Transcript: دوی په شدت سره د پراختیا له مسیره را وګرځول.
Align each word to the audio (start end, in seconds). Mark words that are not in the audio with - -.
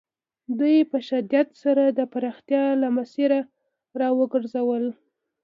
دوی 0.59 0.77
په 0.91 0.97
شدت 1.07 1.47
سره 1.63 1.83
د 1.89 1.99
پراختیا 2.13 2.63
له 2.81 2.87
مسیره 2.97 3.39
را 3.99 4.09
وګرځول. 4.19 4.85